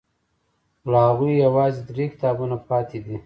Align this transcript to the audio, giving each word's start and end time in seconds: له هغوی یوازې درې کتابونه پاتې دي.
له 0.91 0.99
هغوی 1.07 1.33
یوازې 1.45 1.81
درې 1.89 2.05
کتابونه 2.13 2.55
پاتې 2.69 2.97
دي. 3.05 3.17